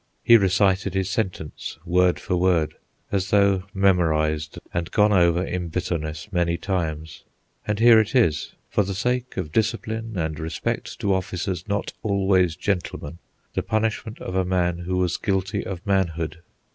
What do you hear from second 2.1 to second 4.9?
for word, as though memorised and